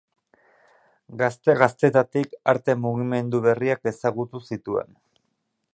[1.19, 4.97] Gazte-gaztetatik arte-mugimendu berriak ezagutu zituen.